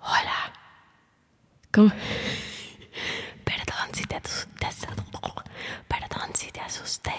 [0.00, 0.52] Hola.
[1.72, 1.90] ¿Cómo?
[3.44, 4.30] Perdón si te, te,
[5.88, 7.12] Perdón si te asusté.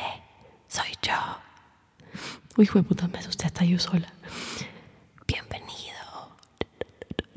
[0.68, 1.14] Soy yo.
[2.58, 4.12] Uy, fue puta, me asusté hasta yo sola.
[5.28, 6.38] Bienvenido.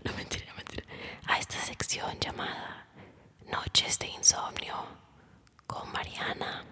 [0.04, 0.85] No mentira, no mentira.
[1.26, 2.87] A esta sección llamada
[3.51, 4.74] Noches de Insomnio
[5.67, 6.65] con Mariana.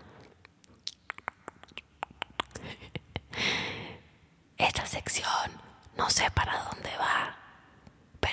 [4.59, 5.51] Esta sección
[5.97, 7.37] no sé para dónde va,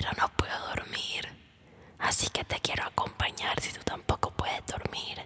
[0.00, 1.28] pero no puedo dormir.
[1.98, 5.18] Así que te quiero acompañar si tú tampoco puedes dormir.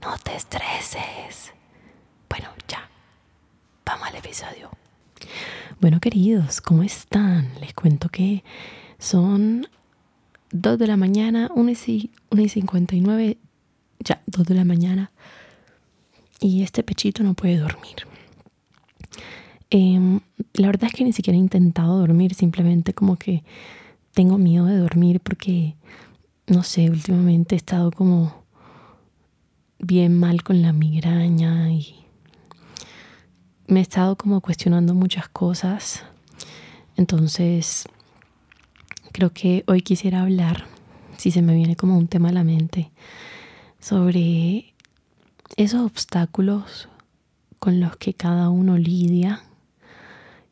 [0.00, 1.52] No te estreses.
[2.28, 2.88] Bueno, ya.
[3.84, 4.70] Vamos al episodio.
[5.80, 7.52] Bueno, queridos, ¿cómo están?
[7.60, 8.44] Les cuento que
[9.00, 9.66] son
[10.52, 13.38] 2 de la mañana, 1 y, 1 y 59,
[13.98, 15.10] ya, 2 de la mañana.
[16.38, 18.06] Y este pechito no puede dormir.
[19.70, 20.20] Eh,
[20.54, 23.44] la verdad es que ni siquiera he intentado dormir, simplemente como que
[24.12, 25.76] tengo miedo de dormir porque,
[26.46, 28.44] no sé, últimamente he estado como
[29.78, 31.94] bien mal con la migraña y
[33.68, 36.04] me he estado como cuestionando muchas cosas.
[36.96, 37.88] Entonces,
[39.12, 40.66] creo que hoy quisiera hablar,
[41.16, 42.90] si se me viene como un tema a la mente,
[43.78, 44.74] sobre
[45.56, 46.88] esos obstáculos
[47.60, 49.44] con los que cada uno lidia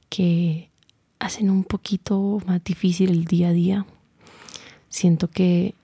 [0.08, 0.70] que
[1.18, 3.86] hacen un poquito más difícil el día a día.
[4.88, 5.74] Siento que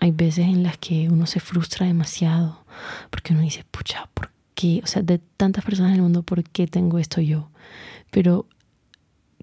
[0.00, 2.64] hay veces en las que uno se frustra demasiado
[3.10, 4.80] porque uno dice, pucha, ¿por qué?
[4.82, 7.48] O sea, de tantas personas en el mundo, ¿por qué tengo esto yo?
[8.10, 8.46] Pero,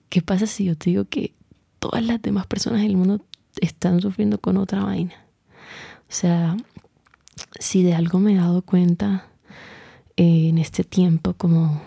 [0.10, 1.34] ¿qué pasa si yo te digo que
[1.80, 3.26] todas las demás personas en el mundo
[3.60, 5.16] están sufriendo con otra vaina?
[6.10, 6.58] O sea,
[7.60, 9.28] si de algo me he dado cuenta
[10.18, 11.82] eh, en este tiempo, como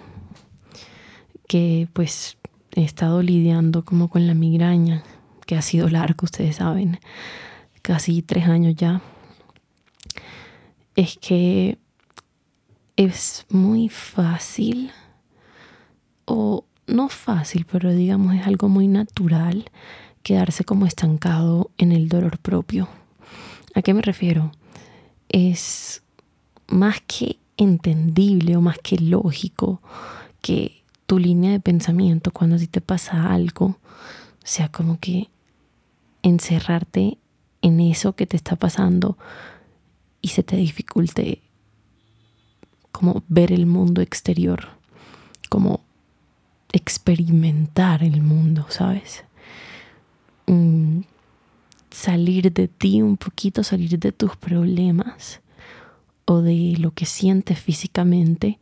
[1.47, 2.37] que pues
[2.75, 5.03] he estado lidiando como con la migraña,
[5.47, 6.98] que ha sido largo, ustedes saben,
[7.83, 9.03] casi tres años ya,
[10.97, 11.78] es que
[12.97, 14.91] es muy fácil,
[16.24, 19.70] o no fácil, pero digamos es algo muy natural
[20.23, 22.89] quedarse como estancado en el dolor propio.
[23.74, 24.52] ¿A qué me refiero?
[25.29, 26.02] Es
[26.68, 29.83] más que entendible o más que lógico
[30.41, 30.83] que
[31.14, 33.77] tu línea de pensamiento cuando a ti te pasa algo, o
[34.42, 35.30] sea, como que
[36.25, 37.19] encerrarte
[37.63, 39.17] en eso que te está pasando
[40.20, 41.41] y se te dificulte
[42.91, 44.70] como ver el mundo exterior,
[45.48, 45.83] como
[46.73, 49.23] experimentar el mundo, ¿sabes?
[50.48, 51.03] Mm,
[51.92, 55.41] salir de ti un poquito, salir de tus problemas
[56.24, 58.58] o de lo que sientes físicamente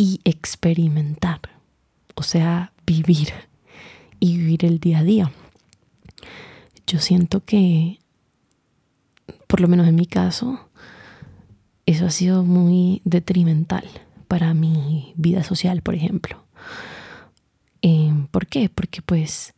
[0.00, 1.40] y experimentar,
[2.14, 3.34] o sea, vivir
[4.18, 5.30] y vivir el día a día.
[6.86, 7.98] Yo siento que,
[9.46, 10.70] por lo menos en mi caso,
[11.84, 13.84] eso ha sido muy detrimental
[14.26, 16.46] para mi vida social, por ejemplo.
[17.82, 18.70] Em, ¿Por qué?
[18.70, 19.52] Porque pues,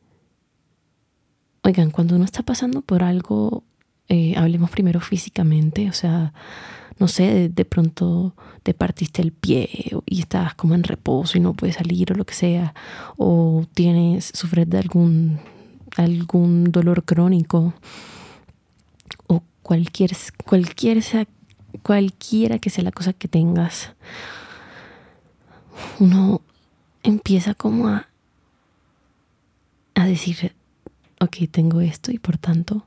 [1.63, 3.63] oigan, cuando uno está pasando por algo,
[4.09, 6.33] eh, hablemos primero físicamente, o sea,
[7.03, 8.33] no sé, de, pronto
[8.63, 9.69] te partiste el pie
[10.07, 12.75] y estás como en reposo y no puedes salir o lo que sea,
[13.17, 15.41] o tienes, sufres de algún,
[15.97, 17.75] algún dolor crónico,
[19.27, 20.13] o cualquier,
[20.47, 21.03] cualquier
[21.83, 23.91] cualquiera que sea la cosa que tengas,
[25.99, 26.41] uno
[27.03, 28.07] empieza como a,
[29.97, 30.55] a decir,
[31.21, 32.87] ok, tengo esto y por tanto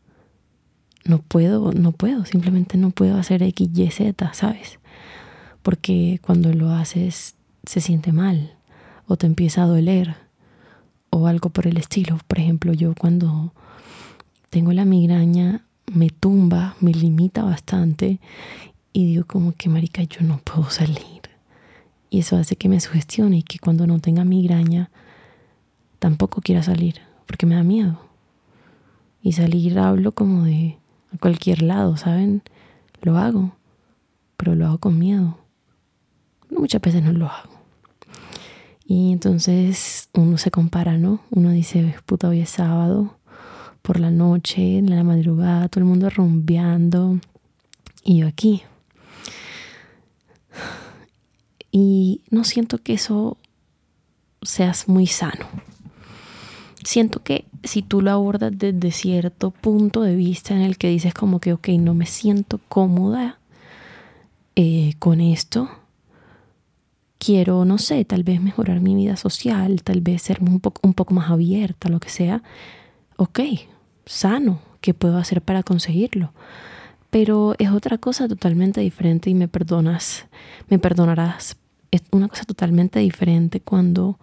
[1.05, 4.79] no puedo, no puedo, simplemente no puedo hacer X, Y, Z, ¿sabes?
[5.61, 7.35] Porque cuando lo haces
[7.65, 8.55] se siente mal
[9.07, 10.15] o te empieza a doler
[11.11, 12.19] o algo por el estilo.
[12.27, 13.53] Por ejemplo, yo cuando
[14.49, 18.19] tengo la migraña me tumba, me limita bastante
[18.91, 21.21] y digo como que marica yo no puedo salir.
[22.09, 24.89] Y eso hace que me sugestione y que cuando no tenga migraña
[25.99, 27.99] tampoco quiera salir porque me da miedo.
[29.21, 30.77] Y salir hablo como de
[31.17, 32.41] cualquier lado, ¿saben?
[33.01, 33.55] Lo hago,
[34.37, 35.37] pero lo hago con miedo.
[36.49, 37.49] Muchas veces no lo hago.
[38.85, 41.19] Y entonces uno se compara, ¿no?
[41.31, 43.17] Uno dice, puta, hoy es sábado,
[43.81, 47.19] por la noche, en la madrugada, todo el mundo rumbeando,
[48.03, 48.63] y yo aquí.
[51.71, 53.37] Y no siento que eso
[54.41, 55.45] seas muy sano
[56.85, 61.13] siento que si tú lo abordas desde cierto punto de vista en el que dices
[61.13, 63.39] como que, ok, no me siento cómoda
[64.55, 65.69] eh, con esto,
[67.17, 70.93] quiero, no sé, tal vez mejorar mi vida social, tal vez ser un poco, un
[70.93, 72.43] poco más abierta, lo que sea,
[73.17, 73.39] ok,
[74.05, 76.33] sano, ¿qué puedo hacer para conseguirlo?
[77.09, 80.27] Pero es otra cosa totalmente diferente y me perdonas,
[80.69, 81.57] me perdonarás.
[81.89, 84.19] Es una cosa totalmente diferente cuando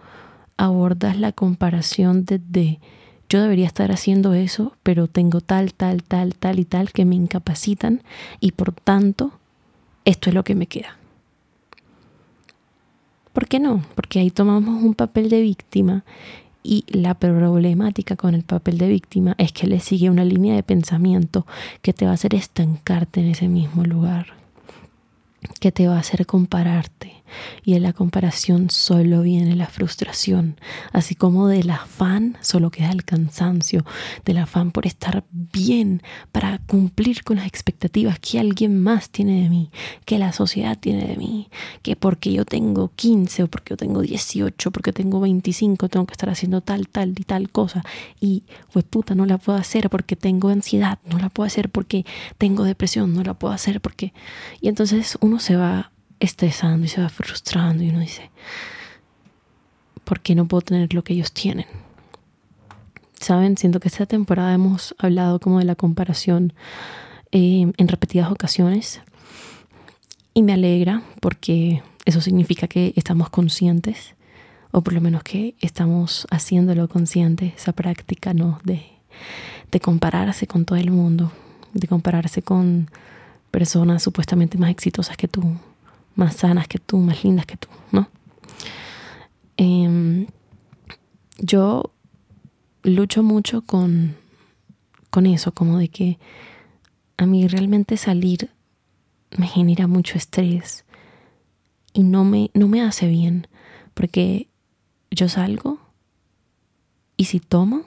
[0.57, 2.81] abordas la comparación desde
[3.29, 7.15] yo debería estar haciendo eso, pero tengo tal, tal, tal, tal y tal que me
[7.15, 8.03] incapacitan
[8.41, 9.33] y por tanto
[10.05, 10.99] esto es lo que me queda.
[13.33, 13.83] ¿Por qué no?
[13.95, 16.05] Porque ahí tomamos un papel de víctima
[16.63, 20.63] y la problemática con el papel de víctima es que le sigue una línea de
[20.63, 21.47] pensamiento
[21.81, 24.35] que te va a hacer estancarte en ese mismo lugar,
[25.63, 27.23] que te va a hacer compararte,
[27.65, 30.57] y en la comparación solo viene la frustración,
[30.93, 33.85] así como del afán solo queda el cansancio,
[34.25, 39.49] del afán por estar bien, para cumplir con las expectativas que alguien más tiene de
[39.49, 39.71] mí,
[40.05, 41.49] que la sociedad tiene de mí,
[41.83, 46.13] que porque yo tengo 15 o porque yo tengo 18, porque tengo 25, tengo que
[46.13, 47.85] estar haciendo tal, tal y tal cosa.
[48.21, 52.05] Y pues puta, no la puedo hacer porque tengo ansiedad, no la puedo hacer porque
[52.39, 54.13] tengo depresión, no la puedo hacer porque...
[54.61, 58.31] Y entonces uno se va estresando y se va frustrando y uno dice,
[60.05, 61.67] ¿por qué no puedo tener lo que ellos tienen?
[63.21, 66.53] Saben, siento que esta temporada hemos hablado como de la comparación
[67.31, 69.01] eh, en repetidas ocasiones
[70.35, 74.15] y me alegra porque eso significa que estamos conscientes
[74.73, 78.59] o por lo menos que estamos haciéndolo consciente, esa práctica ¿no?
[78.65, 78.83] de,
[79.71, 81.31] de compararse con todo el mundo,
[81.75, 82.91] de compararse con
[83.53, 85.45] personas supuestamente más exitosas que tú,
[86.17, 88.09] más sanas que tú, más lindas que tú, ¿no?
[89.57, 90.27] Em,
[91.39, 91.93] yo
[92.83, 94.17] lucho mucho con,
[95.11, 96.19] con eso, como de que
[97.19, 98.51] a mí realmente salir
[99.37, 100.85] me genera mucho estrés
[101.93, 103.47] y no me, no me hace bien,
[103.93, 104.49] porque
[105.11, 105.79] yo salgo
[107.19, 107.83] y si tomo,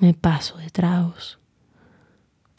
[0.00, 1.38] me paso de tragos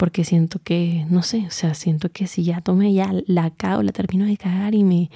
[0.00, 3.82] porque siento que, no sé, o sea, siento que si ya tomé, ya la cago,
[3.82, 5.10] la termino de cagar y me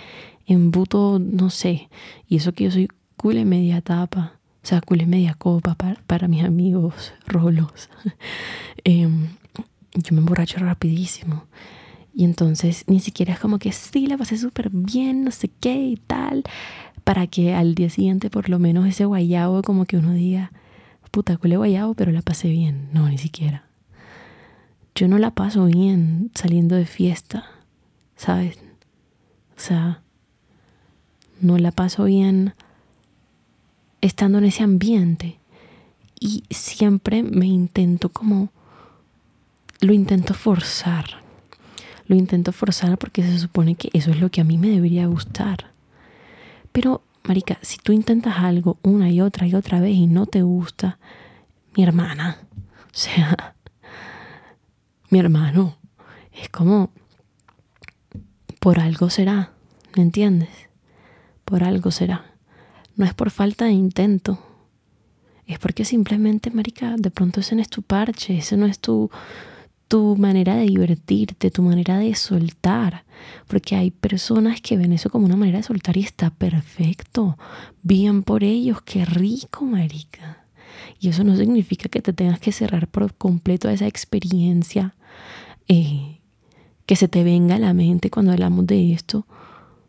[0.45, 1.89] embuto, no sé,
[2.29, 5.75] y eso que yo soy cool en media tapa, o sea, cool en media copa
[5.75, 7.89] para, mis amigos rolos.
[8.85, 9.29] Em,
[9.95, 11.47] yo me emborracho rapidísimo.
[12.15, 15.79] Y entonces ni siquiera es como que sí, la pasé súper bien, no sé qué
[15.79, 16.45] y tal,
[17.05, 20.53] para que al día siguiente por lo menos ese guayabo como que uno diga,
[21.11, 22.91] puta, culé guayabo, pero la pasé bien.
[22.93, 23.65] No, ni siquiera
[24.95, 27.45] yo no la paso bien saliendo de fiesta,
[28.17, 28.59] ¿sabes?
[29.57, 30.03] O sea,
[31.41, 32.55] no la paso bien
[34.01, 35.39] estando en ese ambiente.
[36.21, 38.51] Y siempre me intento como,
[39.81, 41.05] lo intento forzar.
[42.07, 45.07] Lo intento forzar porque se supone que eso es lo que a mí me debería
[45.07, 45.73] gustar.
[46.73, 50.43] Pero, Marica, si tú intentas algo una y otra y otra vez y no te
[50.43, 50.99] gusta,
[51.77, 52.39] mi hermana,
[52.87, 53.55] o sea,
[55.15, 55.77] mi hermano.
[56.33, 56.91] Es como,
[58.59, 59.53] por algo será,
[59.97, 60.49] ¿me entiendes?
[61.45, 62.35] Por algo será.
[62.97, 64.45] No es por falta de intento.
[65.47, 69.09] Es porque simplemente, marica, de pronto ese no es tu parche, ese no es tu,
[69.87, 73.05] tu manera de divertirte, tu manera de soltar.
[73.47, 77.39] Porque hay personas que ven eso como una manera de soltar y está perfecto.
[77.85, 80.45] Bien por ellos, qué rico, marica.
[80.99, 84.97] Y eso no significa que te tengas que cerrar por completo a esa experiencia
[85.69, 86.19] eh,
[86.87, 89.27] que se te venga a la mente cuando hablamos de esto,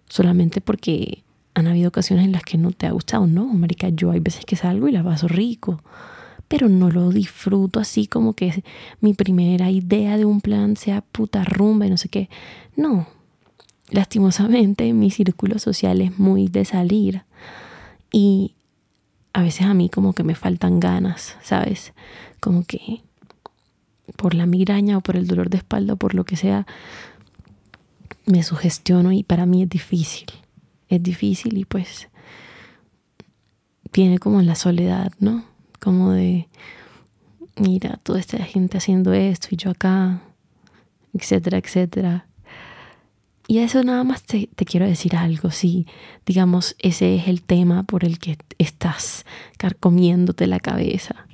[0.08, 3.28] solamente porque han habido ocasiones en las que no te ha gustado.
[3.28, 5.82] No, marica, yo hay veces que salgo y la paso rico,
[6.48, 8.64] pero no lo disfruto así como que
[9.02, 12.30] mi primera idea de un plan sea puta rumba y no sé qué.
[12.76, 13.08] No,
[13.90, 17.24] lastimosamente mi círculo social es muy de salir
[18.12, 18.56] y
[19.34, 21.94] a veces a mí como que me faltan ganas, ¿sabes?
[22.40, 23.02] Como que
[24.16, 26.66] por la migraña o por el dolor de espalda o por lo que sea,
[28.26, 30.28] me sugestiono y para mí es difícil.
[30.90, 32.10] Es difícil y pues
[33.92, 35.46] viene como la soledad, ¿no?
[35.80, 36.48] Como de,
[37.56, 40.22] mira, toda esta gente haciendo esto y yo acá,
[41.14, 42.28] etcétera, etcétera.
[43.48, 45.86] Y a eso nada más te, te, quiero decir algo, si
[46.26, 49.24] digamos ese es el tema por el que estás
[49.58, 51.25] carcomiéndote la cabeza,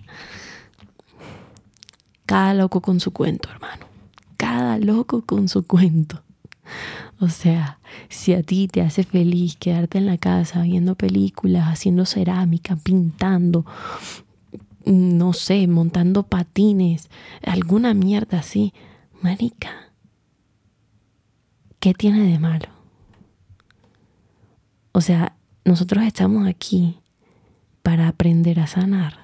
[2.32, 3.88] cada loco con su cuento, hermano.
[4.38, 6.24] Cada loco con su cuento.
[7.20, 12.06] O sea, si a ti te hace feliz quedarte en la casa viendo películas, haciendo
[12.06, 13.66] cerámica, pintando,
[14.86, 17.10] no sé, montando patines,
[17.46, 18.74] alguna mierda así,
[19.22, 19.92] marica,
[21.82, 22.70] ¿qué tiene de malo?
[24.94, 25.36] O sea,
[25.66, 26.98] nosotros estamos aquí
[27.84, 29.20] para aprender a sanar.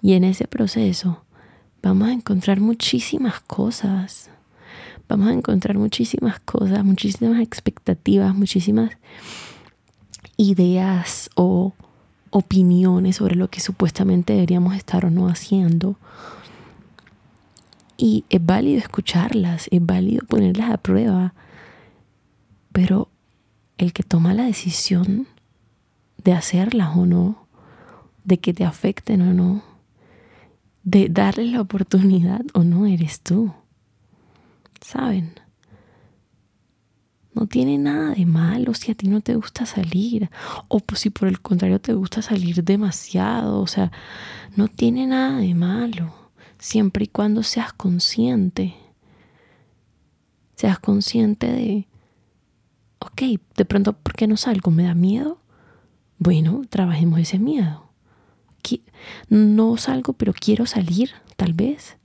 [0.00, 1.26] Y en ese proceso
[1.82, 4.30] vamos a encontrar muchísimas cosas.
[5.08, 8.92] Vamos a encontrar muchísimas cosas, muchísimas expectativas, muchísimas
[10.36, 11.74] ideas o
[12.30, 15.96] opiniones sobre lo que supuestamente deberíamos estar o no haciendo.
[17.98, 21.34] Y es válido escucharlas, es válido ponerlas a prueba,
[22.72, 23.08] pero
[23.76, 25.26] el que toma la decisión
[26.24, 27.46] de hacerlas o no,
[28.24, 29.71] de que te afecten o no,
[30.84, 33.52] de darles la oportunidad o no, eres tú.
[34.80, 35.34] ¿Saben?
[37.34, 40.30] No tiene nada de malo si a ti no te gusta salir.
[40.68, 43.60] O pues si por el contrario te gusta salir demasiado.
[43.60, 43.90] O sea,
[44.56, 46.14] no tiene nada de malo.
[46.58, 48.74] Siempre y cuando seas consciente.
[50.56, 51.88] Seas consciente de,
[53.00, 53.22] ok,
[53.56, 54.70] de pronto, ¿por qué no salgo?
[54.70, 55.38] ¿Me da miedo?
[56.18, 57.91] Bueno, trabajemos ese miedo.
[59.28, 61.96] No salgo, pero quiero salir, tal vez.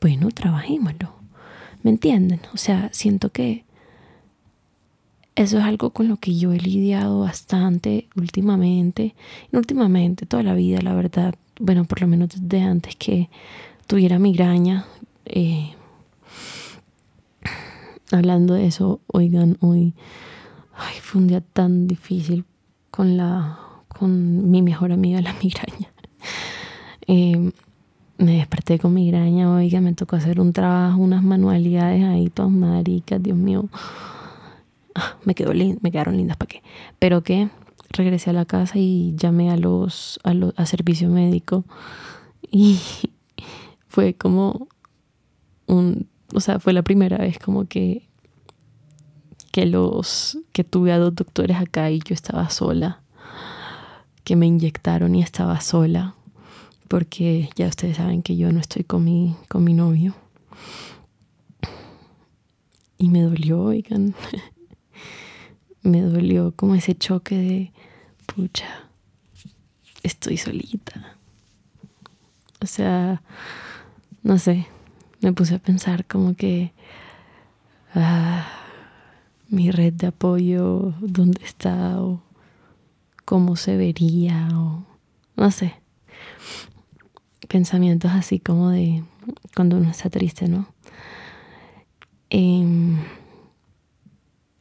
[0.00, 1.14] Bueno, trabajémoslo.
[1.82, 2.40] ¿Me entienden?
[2.52, 3.64] O sea, siento que
[5.34, 9.14] eso es algo con lo que yo he lidiado bastante últimamente.
[9.52, 11.34] Últimamente, toda la vida, la verdad.
[11.60, 13.30] Bueno, por lo menos desde antes que
[13.86, 14.86] tuviera migraña.
[15.24, 15.74] Eh,
[18.10, 19.94] hablando de eso, oigan, hoy
[20.78, 22.44] ay, fue un día tan difícil
[22.90, 23.67] con la
[23.98, 25.92] con mi mejor amiga la migraña.
[27.06, 27.52] Eh,
[28.18, 33.22] me desperté con migraña, oiga, me tocó hacer un trabajo, unas manualidades ahí, todas maricas,
[33.22, 33.68] Dios mío.
[34.94, 36.62] Ah, me, quedó me quedaron lindas, ¿para qué?
[36.98, 37.48] Pero que
[37.90, 41.64] regresé a la casa y llamé a los, a a servicio médico
[42.50, 42.80] y
[43.86, 44.68] fue como
[45.66, 48.08] un, o sea, fue la primera vez como que
[49.52, 53.00] que los que tuve a dos doctores acá y yo estaba sola,
[54.28, 56.14] que me inyectaron y estaba sola
[56.86, 60.14] porque ya ustedes saben que yo no estoy con mi, con mi novio.
[62.98, 64.14] Y me dolió, oigan,
[65.82, 67.72] me dolió como ese choque de,
[68.26, 68.68] pucha,
[70.02, 71.16] estoy solita.
[72.60, 73.22] O sea,
[74.22, 74.66] no sé,
[75.22, 76.72] me puse a pensar como que
[77.94, 78.46] ah,
[79.48, 81.98] mi red de apoyo, dónde está
[83.28, 84.86] cómo se vería o
[85.36, 85.74] no sé
[87.46, 89.04] pensamientos así como de
[89.54, 90.66] cuando uno está triste, ¿no?
[92.30, 92.96] Em,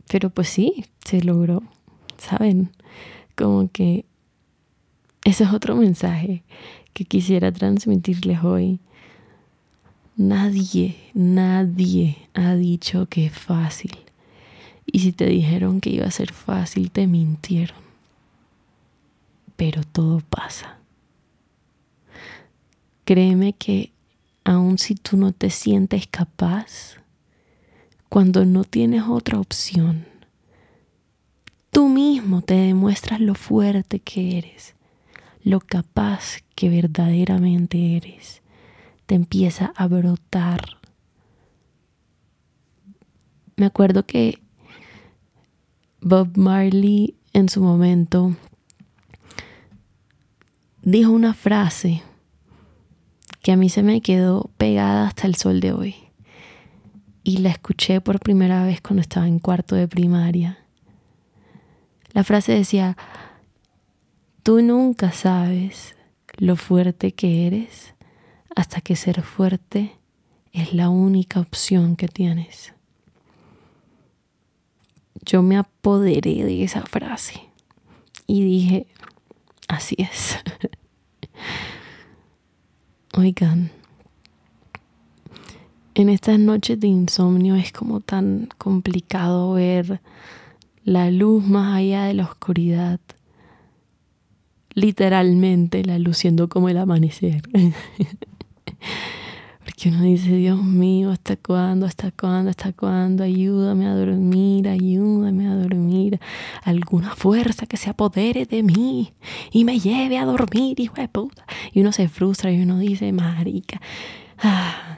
[0.10, 1.64] pero pues sí, se logró,
[2.18, 2.72] ¿saben?
[3.38, 4.04] Como que
[5.24, 6.44] ese es otro mensaje
[6.92, 8.82] que quisiera transmitirles hoy.
[10.18, 13.96] Nadie, nadie ha dicho que es fácil.
[14.86, 17.87] Y si te dijeron que iba a ser fácil, te mintieron.
[19.58, 20.78] Pero todo pasa.
[23.04, 23.92] Créeme que
[24.46, 26.96] aun si tú no te sientes capaz,
[28.08, 30.06] cuando no tienes otra opción,
[31.72, 34.76] tú mismo te demuestras lo fuerte que eres,
[35.44, 38.42] lo capaz que verdaderamente eres.
[39.06, 40.78] Te empieza a brotar.
[43.58, 44.40] Me acuerdo que
[46.02, 48.36] Bob Marley en su momento
[50.92, 52.02] dijo una frase
[53.42, 55.96] que a mí se me quedó pegada hasta el sol de hoy.
[57.26, 60.60] Y la escuché por primera vez cuando estaba en cuarto de primaria.
[62.14, 62.96] La frase decía,
[64.44, 65.98] tú nunca sabes
[66.38, 67.94] lo fuerte que eres
[68.56, 69.92] hasta que ser fuerte
[70.54, 72.74] es la única opción que tienes.
[75.26, 77.42] Yo me apoderé de esa frase
[78.26, 78.88] y dije,
[79.68, 80.38] así es.
[83.14, 83.72] Oigan,
[85.96, 90.02] en estas noches de insomnio es como tan complicado ver
[90.84, 93.00] la luz más allá de la oscuridad.
[94.76, 97.42] Literalmente la luz siendo como el amanecer.
[99.66, 101.88] Porque uno dice, Dios mío, ¿hasta cuándo?
[101.88, 102.52] ¿Hasta cuándo?
[102.52, 103.24] ¿Hasta cuándo?
[103.24, 106.20] Ayúdame a dormir, ayúdame a dormir.
[106.68, 109.14] Alguna fuerza que se apodere de mí
[109.52, 111.46] y me lleve a dormir, hijo de puta.
[111.72, 113.82] Y uno se frustra y uno dice, marica.
[114.40, 114.98] Ah.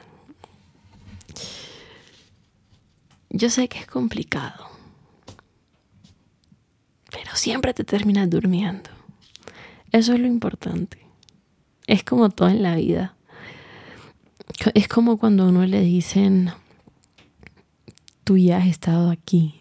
[3.30, 4.66] Yo sé que es complicado,
[7.10, 8.90] pero siempre te terminas durmiendo.
[9.92, 10.98] Eso es lo importante.
[11.86, 13.14] Es como todo en la vida
[14.74, 16.50] es como cuando a uno le dicen,
[18.24, 19.59] tú ya has estado aquí,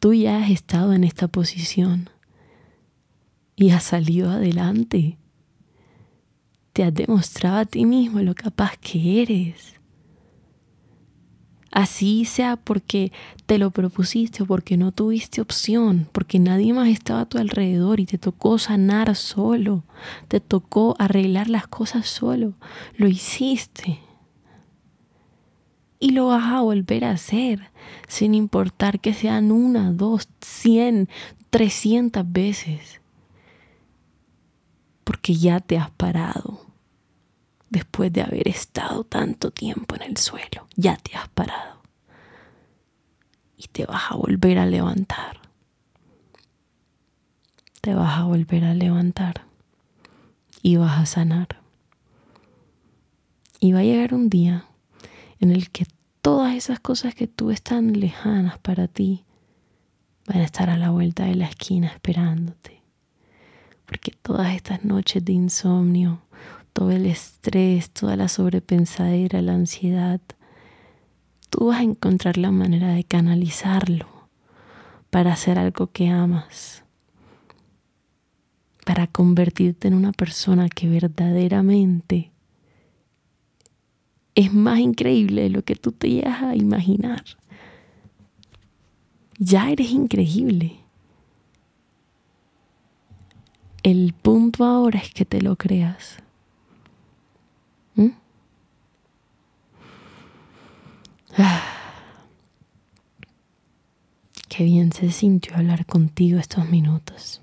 [0.00, 2.10] tú ya has estado en esta posición
[3.54, 5.18] y has salido adelante.
[6.72, 9.74] Te has demostrado a ti mismo lo capaz que eres.
[11.70, 13.12] Así sea porque
[13.46, 18.00] te lo propusiste o porque no tuviste opción, porque nadie más estaba a tu alrededor
[18.00, 19.84] y te tocó sanar solo,
[20.26, 22.54] te tocó arreglar las cosas solo,
[22.96, 24.00] lo hiciste.
[26.02, 27.70] Y lo vas a volver a hacer,
[28.08, 31.10] sin importar que sean una, dos, cien,
[31.50, 33.02] trescientas veces,
[35.04, 36.64] porque ya te has parado
[37.68, 40.66] después de haber estado tanto tiempo en el suelo.
[40.74, 41.82] Ya te has parado.
[43.56, 45.40] Y te vas a volver a levantar.
[47.82, 49.44] Te vas a volver a levantar.
[50.62, 51.60] Y vas a sanar.
[53.60, 54.69] Y va a llegar un día
[55.40, 55.86] en el que
[56.22, 59.24] todas esas cosas que tú están lejanas para ti
[60.26, 62.82] van a estar a la vuelta de la esquina esperándote.
[63.86, 66.22] Porque todas estas noches de insomnio,
[66.72, 70.20] todo el estrés, toda la sobrepensadera, la ansiedad,
[71.48, 74.06] tú vas a encontrar la manera de canalizarlo
[75.10, 76.84] para hacer algo que amas,
[78.86, 82.30] para convertirte en una persona que verdaderamente
[84.34, 87.24] es más increíble de lo que tú te llegas a imaginar.
[89.38, 90.76] Ya eres increíble.
[93.82, 96.18] El punto ahora es que te lo creas.
[104.48, 107.40] Qué bien se sintió hablar contigo estos minutos.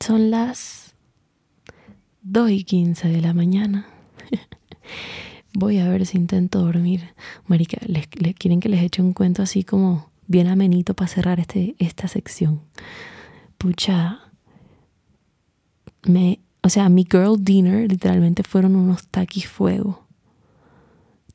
[0.00, 0.94] Son las
[2.22, 3.86] 2 y 15 de la mañana.
[5.54, 7.14] Voy a ver si intento dormir.
[7.46, 8.06] Marica, ¿les,
[8.36, 12.60] quieren que les eche un cuento así como bien amenito para cerrar este, esta sección?
[13.56, 14.20] Pucha,
[16.02, 20.06] me, o sea, mi girl dinner literalmente fueron unos taquis fuego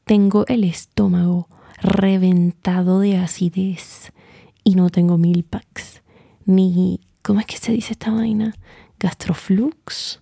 [0.06, 1.48] tengo el estómago
[1.82, 4.12] reventado de acidez
[4.64, 6.02] y no tengo mil packs.
[6.46, 8.56] Ni, ¿cómo es que se dice esta vaina?
[9.00, 10.21] Gastroflux.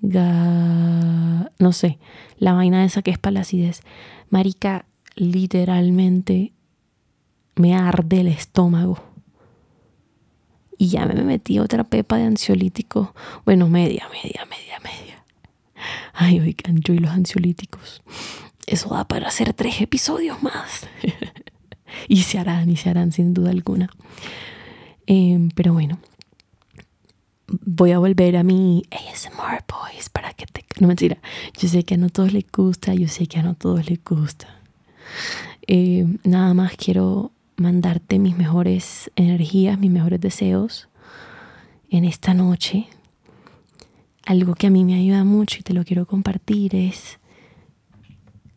[0.00, 1.98] No sé,
[2.38, 3.82] la vaina esa que es para la acidez.
[4.30, 6.52] Marica, literalmente
[7.56, 9.02] me arde el estómago.
[10.80, 13.14] Y ya me metí otra pepa de ansiolítico.
[13.44, 15.24] Bueno, media, media, media, media.
[16.12, 18.02] Ay, oigan, yo y los ansiolíticos
[18.68, 20.86] eso da para hacer tres episodios más.
[22.08, 23.90] y se harán, y se harán sin duda alguna.
[25.06, 25.98] Em, pero bueno,
[27.48, 30.64] voy a volver a mi ASMR Boys para que te...
[30.80, 31.18] No mentira,
[31.58, 34.02] yo sé que a no todos les gusta, yo sé que a no todos les
[34.04, 34.46] gusta.
[35.66, 40.88] Em, nada más quiero mandarte mis mejores energías, mis mejores deseos
[41.90, 42.86] en esta noche.
[44.24, 47.18] Algo que a mí me ayuda mucho y te lo quiero compartir es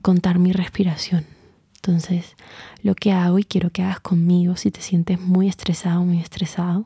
[0.01, 1.25] contar mi respiración.
[1.75, 2.35] Entonces,
[2.83, 6.85] lo que hago y quiero que hagas conmigo, si te sientes muy estresado, muy estresado,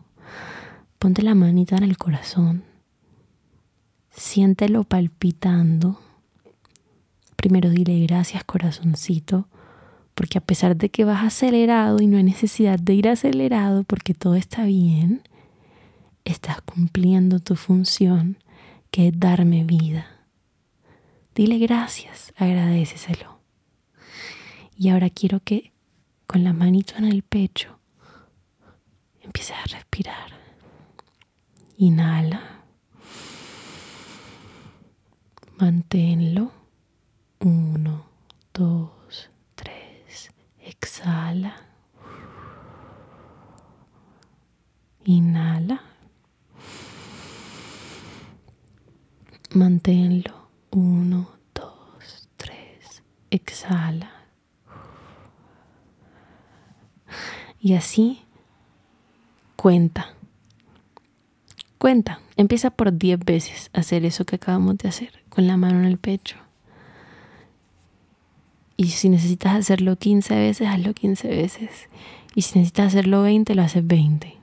[1.06, 2.64] ponte la manita en el corazón,
[4.10, 6.02] siéntelo palpitando.
[7.36, 9.48] Primero dile gracias corazoncito,
[10.16, 14.16] porque a pesar de que vas acelerado y no hay necesidad de ir acelerado porque
[14.16, 15.22] todo está bien,
[16.24, 18.40] estás cumpliendo tu función
[18.90, 20.08] que es darme vida.
[21.36, 23.38] Dile gracias, agradeceselo.
[24.76, 25.72] Y ahora quiero que
[26.26, 27.78] con la manito en el pecho
[29.22, 30.45] empieces a respirar.
[31.78, 32.42] Inhala.
[35.58, 36.52] Manténlo.
[37.40, 38.06] Uno,
[38.54, 40.32] dos, tres.
[40.60, 41.54] Exhala.
[45.04, 45.82] Inhala.
[49.54, 50.48] Manténlo.
[50.72, 53.04] Uno, dos, tres.
[53.30, 54.12] Exhala.
[57.60, 58.22] Y así
[59.58, 60.16] cuenta.
[61.86, 62.20] Cuenta.
[62.36, 65.86] Empieza por 10 veces a hacer eso que acabamos de hacer, con la mano en
[65.86, 66.36] el pecho.
[68.76, 71.88] Y si necesitas hacerlo 15 veces, hazlo 15 veces.
[72.34, 74.36] Y si necesitas hacerlo 20, lo haces 20.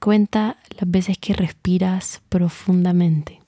[0.00, 3.42] Cuenta las veces que respiras profundamente.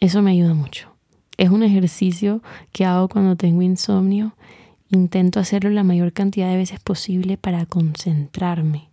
[0.00, 0.90] Eso me ayuda mucho.
[1.38, 4.34] Es un ejercicio que hago cuando tengo insomnio.
[4.90, 8.90] Intento hacerlo la mayor cantidad de veces posible para concentrarme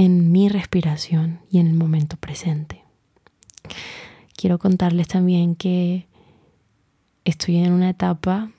[0.00, 2.82] en mi respiración y en el momento presente.
[4.34, 6.06] Quiero contarles también que
[7.26, 8.50] estoy en una etapa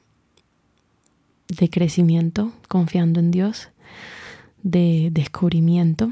[1.47, 3.69] de crecimiento, confiando en Dios,
[4.61, 6.11] de descubrimiento.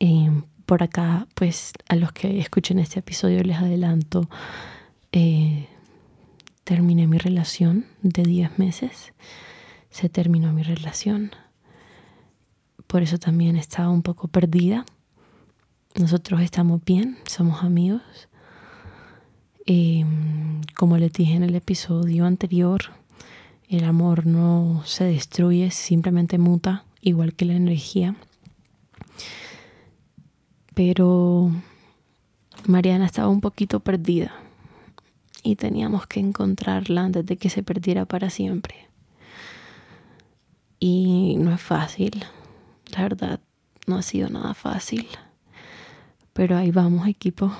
[0.00, 4.28] Eh, por acá, pues a los que escuchen este episodio les adelanto,
[5.12, 5.68] eh,
[6.64, 9.12] terminé mi relación de 10 meses,
[9.90, 11.30] se terminó mi relación,
[12.88, 14.84] por eso también estaba un poco perdida.
[15.94, 18.02] Nosotros estamos bien, somos amigos.
[19.66, 20.04] Eh,
[20.74, 22.80] como les dije en el episodio anterior,
[23.68, 28.16] el amor no se destruye, simplemente muta, igual que la energía.
[30.74, 31.50] Pero
[32.66, 34.32] Mariana estaba un poquito perdida
[35.42, 38.88] y teníamos que encontrarla antes de que se perdiera para siempre.
[40.80, 42.24] Y no es fácil,
[42.90, 43.40] la verdad,
[43.86, 45.06] no ha sido nada fácil.
[46.32, 47.52] Pero ahí vamos, equipo.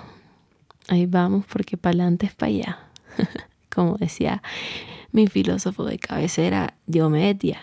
[0.89, 2.79] Ahí vamos porque para adelante es para allá.
[3.75, 4.43] Como decía
[5.13, 7.61] mi filósofo de cabecera, Diomedia.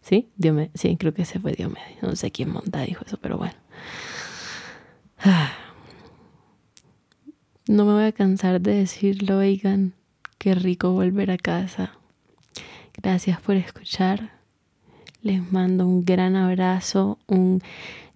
[0.00, 0.30] ¿Sí?
[0.36, 2.02] Diomed sí, creo que ese fue Diomedes.
[2.02, 3.54] No sé quién monta dijo eso, pero bueno.
[7.68, 9.94] No me voy a cansar de decirlo, oigan,
[10.38, 11.92] qué rico volver a casa.
[13.00, 14.41] Gracias por escuchar.
[15.22, 17.62] Les mando un gran abrazo, un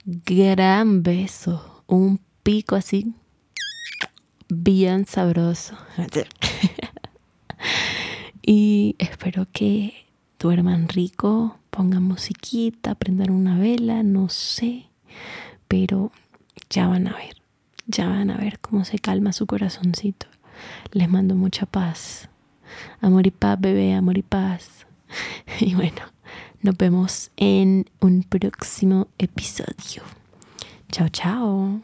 [0.05, 3.14] gran beso, un pico así,
[4.49, 5.77] bien sabroso.
[8.42, 9.95] y espero que
[10.40, 14.87] duerman rico, pongan musiquita, prendan una vela, no sé,
[15.69, 16.11] pero
[16.71, 17.37] ya van a ver,
[17.87, 20.27] ya van a ver cómo se calma su corazoncito.
[20.90, 22.29] Les mando mucha paz.
[23.01, 24.87] Amor y paz, bebé, amor y paz.
[25.61, 26.03] Y bueno,
[26.66, 30.02] nos vemos en un próximo episodio.
[30.90, 31.81] Chao, chao.